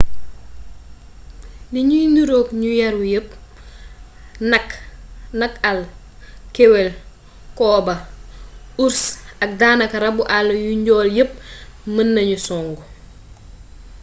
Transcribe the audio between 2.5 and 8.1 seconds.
ñu yaru yepp nag àll kewël kooba